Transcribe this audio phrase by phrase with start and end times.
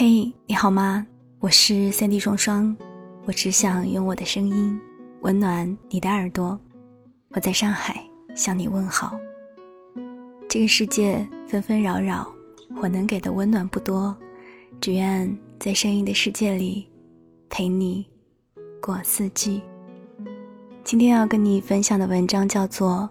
[0.00, 1.04] 嘿，你好吗？
[1.40, 2.76] 我是三 D 双双，
[3.24, 4.80] 我只想用我的声音
[5.22, 6.56] 温暖你的耳朵。
[7.30, 8.00] 我在上海
[8.32, 9.18] 向你问好。
[10.48, 12.32] 这个世界纷纷扰扰，
[12.80, 14.16] 我能给的温暖不多，
[14.80, 16.88] 只愿在声音的世界里
[17.50, 18.06] 陪你
[18.80, 19.60] 过四季。
[20.84, 23.10] 今天要跟你分享的文章叫做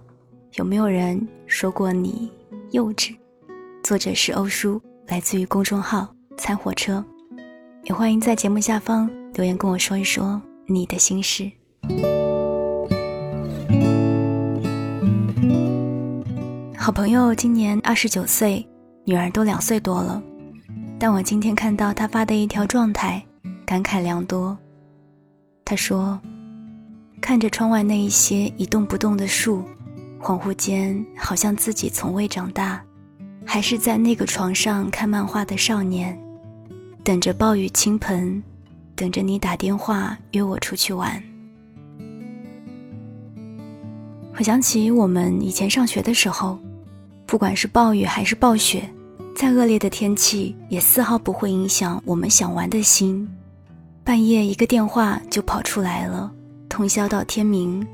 [0.57, 2.31] 《有没有人说过你
[2.71, 3.09] 幼稚》，
[3.83, 6.07] 作者是欧叔，来自于公众号。
[6.37, 7.03] 餐火车，
[7.83, 11.51] 也欢迎在节目下方留言跟我说一说你的心事。
[16.77, 18.65] 好朋友今年二十九岁，
[19.03, 20.21] 女儿都两岁多了，
[20.99, 23.21] 但我今天看到他发的一条状态，
[23.65, 24.55] 感慨良多。
[25.65, 26.17] 他说
[27.19, 29.63] ：“看着窗外那一些一动不动的树，
[30.21, 32.81] 恍惚间好像自己从未长大，
[33.43, 36.17] 还是在那个床上看漫画的少年。”
[37.03, 38.41] 等着暴雨倾盆，
[38.95, 41.21] 等着你打电话约我出去玩。
[44.37, 46.59] 我想起我们以前上学的时候，
[47.25, 48.87] 不管是暴雨还是暴雪，
[49.35, 53.27] 再恶劣的天气也丝毫不会影响我们想玩的心。
[54.03, 56.31] 半夜一个电话就跑出来了，
[56.69, 57.85] 通宵到天明。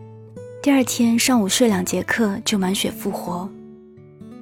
[0.61, 3.49] 第二天上午睡两节课就满血复活。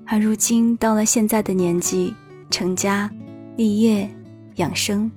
[0.06, 2.14] 而如今到了现在的年纪，
[2.50, 3.10] 成家
[3.56, 4.10] 立业。
[4.56, 5.10] 养生，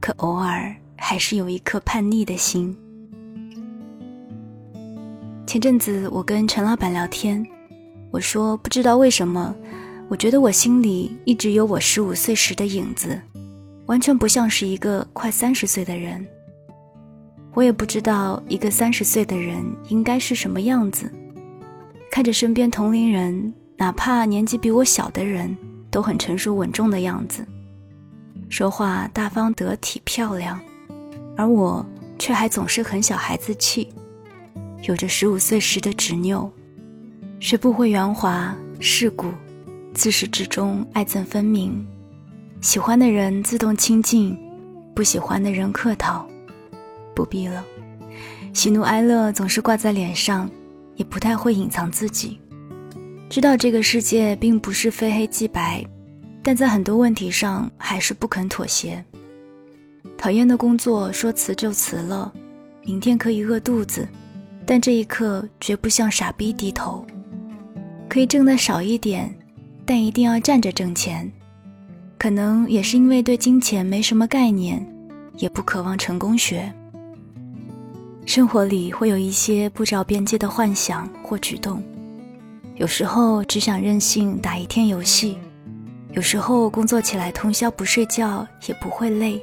[0.00, 2.76] 可偶尔还是有一颗叛逆的心。
[5.46, 7.44] 前阵子我跟陈老板聊天，
[8.10, 9.54] 我说不知道为什么，
[10.08, 13.20] 我觉得我心里一直有我十五岁时的影子，
[13.86, 16.24] 完全不像是一个快三十岁的人。
[17.54, 21.10] 我也不知道一个三十岁的人应该是什么样子。
[22.10, 25.56] 看着身边同龄人，哪怕年纪比我小的人，
[25.90, 27.44] 都很成熟稳重的样子。
[28.48, 30.58] 说话大方得体漂亮，
[31.36, 31.84] 而我
[32.18, 33.88] 却还总是很小孩子气，
[34.82, 36.50] 有着十五岁时的执拗，
[37.40, 39.30] 学不会圆滑世故，
[39.94, 41.86] 自始至终爱憎分明，
[42.60, 44.36] 喜欢的人自动亲近，
[44.94, 46.26] 不喜欢的人客套，
[47.14, 47.62] 不必了，
[48.54, 50.50] 喜怒哀乐总是挂在脸上，
[50.96, 52.40] 也不太会隐藏自己，
[53.28, 55.84] 知道这个世界并不是非黑即白。
[56.48, 59.04] 但在很多问题上还是不肯妥协。
[60.16, 62.32] 讨厌的工作说辞就辞了，
[62.86, 64.08] 明天可以饿肚子，
[64.64, 67.04] 但这一刻绝不向傻逼低头。
[68.08, 69.30] 可以挣得少一点，
[69.84, 71.30] 但一定要站着挣钱。
[72.16, 74.82] 可能也是因为对金钱没什么概念，
[75.36, 76.72] 也不渴望成功学。
[78.24, 81.82] 生活里会有一些不着边际的幻想或举动，
[82.76, 85.36] 有时候只想任性打一天游戏。
[86.18, 89.40] 有时候工作起来通宵不睡觉也不会累，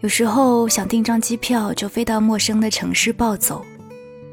[0.00, 3.64] 有时候想订张机票就飞到陌生的城市暴走，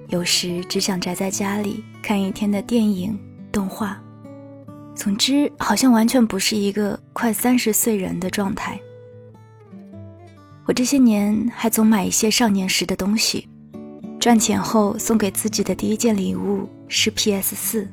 [0.08, 3.16] 有时只想宅在家里看一天的电影
[3.52, 4.02] 动画。
[4.96, 8.80] 总之，好像完全不是一个快三十岁人的状态。
[10.66, 13.48] 我这些年还总买一些少年时的东西，
[14.20, 17.88] 赚钱后送给自己的第一件礼物是 PS 四，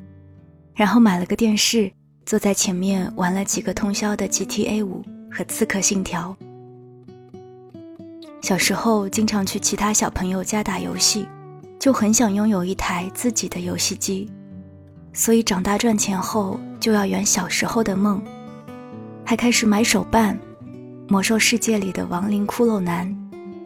[0.73, 1.91] 然后买了个电视。
[2.27, 5.01] 坐在前面玩了几个通宵的 GTA 五
[5.31, 6.35] 和刺客信条。
[8.41, 11.25] 小时候经常去其他小朋友家打游戏，
[11.79, 14.29] 就很想拥有一台自己的游戏机。
[15.13, 18.21] 所以长大赚钱后就要圆小时候的梦，
[19.23, 20.37] 还开始买手办，
[21.07, 23.09] 魔兽世界里的亡灵骷髅男，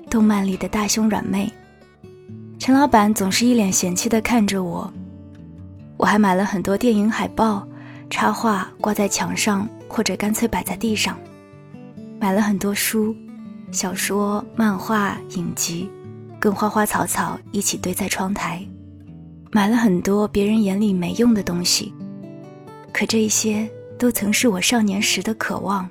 [0.07, 1.51] 动漫里的大胸软妹。
[2.59, 4.93] 陈老板总是一脸嫌弃地看着我。
[5.97, 7.67] 我还买了很多电影海报。
[8.11, 11.17] 插画挂在墙上，或者干脆摆在地上。
[12.19, 13.15] 买了很多书、
[13.71, 15.89] 小说、漫画、影集，
[16.39, 18.63] 跟花花草草一起堆在窗台。
[19.49, 21.91] 买了很多别人眼里没用的东西，
[22.93, 23.67] 可这些
[23.97, 25.89] 都曾是我少年时的渴望。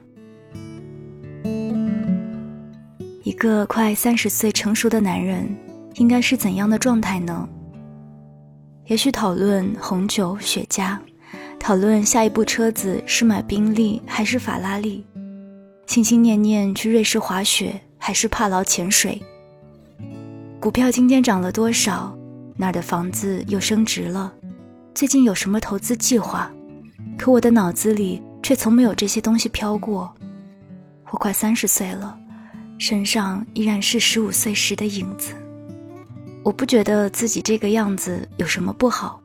[3.25, 5.49] 一个快三十岁成熟的男人，
[5.95, 7.49] 应该是怎样的状态呢？
[8.87, 10.97] 也许讨论红酒、雪茄。
[11.61, 15.05] 讨论下一部车子是买宾利还是法拉利，
[15.87, 19.21] 心心念念去瑞士滑雪还是帕劳潜水。
[20.59, 22.17] 股票今天涨了多少？
[22.57, 24.33] 那儿的房子又升值了？
[24.95, 26.51] 最近有什么投资计划？
[27.19, 30.13] 可我的脑子里却从没有这些东西飘过。
[31.11, 32.19] 我快三十岁了，
[32.79, 35.35] 身上依然是十五岁时的影子。
[36.43, 39.21] 我不觉得自己这个样子有什么不好。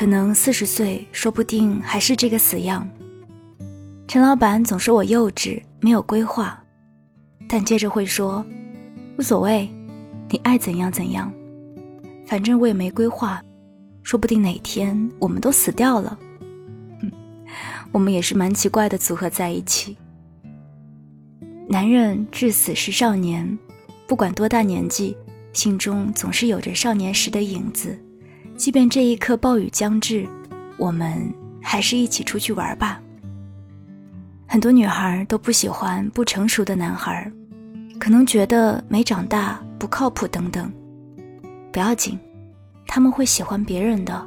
[0.00, 2.88] 可能四十岁，说不定还是这个死样。
[4.08, 6.58] 陈老板总说我幼稚，没有规划，
[7.46, 8.42] 但接着会说
[9.18, 9.68] 无所谓，
[10.30, 11.30] 你爱怎样怎样，
[12.26, 13.44] 反正我也没规划，
[14.02, 16.18] 说不定哪天我们都死掉了。
[17.02, 17.12] 嗯
[17.92, 19.98] 我们也是蛮奇怪的组合在一起。
[21.68, 23.58] 男人至死是少年，
[24.08, 25.14] 不管多大年纪，
[25.52, 28.02] 心中总是有着少年时的影子。
[28.60, 30.28] 即便这一刻暴雨将至，
[30.76, 33.00] 我们还是一起出去玩吧。
[34.46, 37.32] 很多女孩都不喜欢不成熟的男孩，
[37.98, 40.70] 可能觉得没长大、不靠谱等等。
[41.72, 42.18] 不要紧，
[42.86, 44.22] 他们会喜欢别人的，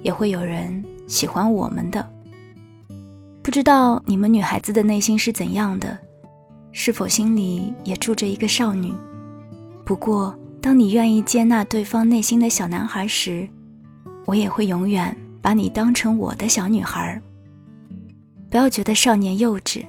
[0.00, 2.08] 也会有人喜欢我们的。
[3.42, 5.98] 不知道你们女孩子的内心是怎样的，
[6.72, 8.90] 是否心里也住着一个少女？
[9.84, 13.46] 不过，当你愿意接纳对方内心的小男孩时，
[14.26, 17.20] 我也会永远把你当成我的小女孩。
[18.50, 19.84] 不要觉得少年幼稚，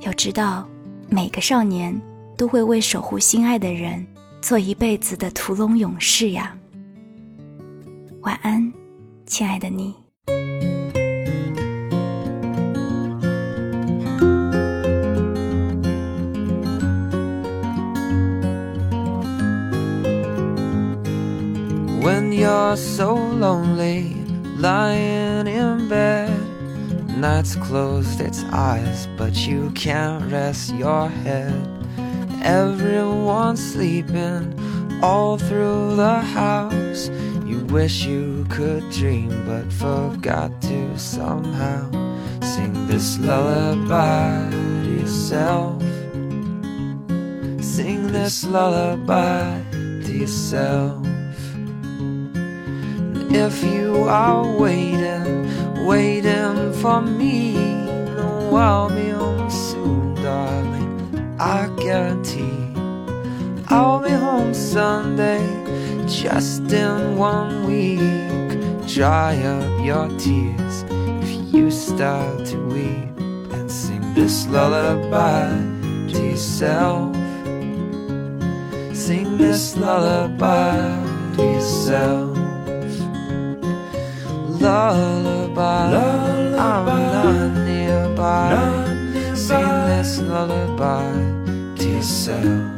[0.00, 0.68] 要知道，
[1.08, 1.98] 每个少年
[2.36, 4.06] 都会为守护心爱的人
[4.42, 6.54] 做一辈子的屠龙勇士呀。
[8.22, 8.72] 晚安，
[9.26, 10.07] 亲爱的你。
[22.48, 24.14] You're so lonely,
[24.56, 26.32] lying in bed,
[27.18, 31.60] night's closed its eyes, but you can't rest your head.
[32.42, 34.44] Everyone's sleeping
[35.02, 37.10] all through the house.
[37.44, 41.82] You wish you could dream, but forgot to somehow
[42.40, 44.48] sing this lullaby
[44.84, 45.82] to yourself.
[47.62, 49.60] Sing this lullaby
[50.06, 51.07] to yourself.
[53.30, 57.52] If you are waiting, waiting for me,
[58.16, 61.36] no, I'll be home soon, darling.
[61.38, 62.72] I guarantee
[63.68, 65.44] I'll be home Sunday,
[66.06, 68.00] just in one week.
[68.88, 73.14] Dry up your tears if you start to weep
[73.52, 75.50] and sing this lullaby
[76.12, 77.14] to yourself.
[78.96, 80.80] Sing this lullaby
[81.36, 82.47] to yourself
[84.60, 85.90] lullaby.
[85.90, 86.58] lullaby.
[86.58, 89.34] I'm not nearby.
[89.34, 91.12] Sing this lullaby
[91.76, 92.76] to yourself.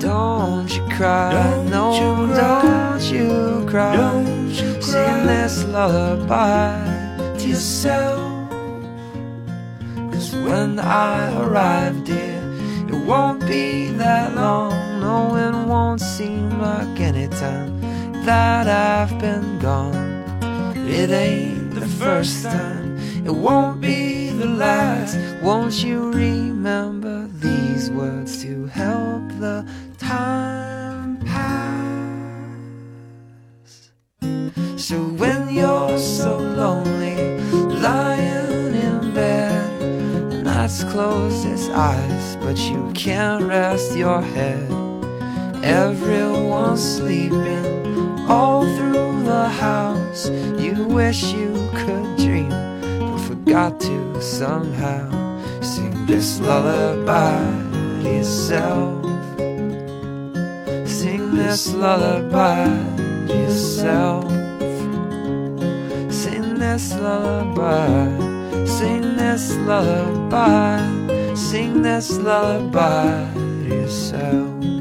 [0.00, 2.62] Don't you cry, don't no, you cry.
[2.62, 3.96] don't you cry.
[3.96, 4.80] Don't you cry.
[4.80, 8.50] Sing this lullaby to yourself.
[10.12, 12.40] Cause when I arrive, dear,
[12.88, 15.00] it won't be that long.
[15.00, 17.75] No, it won't seem like any time
[18.26, 20.42] that I've been gone.
[20.88, 25.16] It ain't the first time, it won't be the last.
[25.44, 29.64] Won't you remember these words to help the
[29.98, 32.50] time pass?
[34.76, 37.38] So when you're so lonely,
[37.80, 44.68] lying in bed, night's closed its eyes, but you can't rest your head.
[45.62, 47.76] Everyone's sleeping
[48.28, 50.28] all through the house.
[50.58, 52.50] You wish you could dream,
[52.98, 55.10] but forgot to somehow
[55.60, 57.38] sing this lullaby
[58.02, 59.04] to yourself.
[60.88, 62.66] Sing this lullaby
[63.26, 64.30] to yourself.
[66.12, 68.64] Sing this lullaby.
[68.64, 70.80] Sing this lullaby.
[71.34, 74.75] Sing this lullaby to yourself.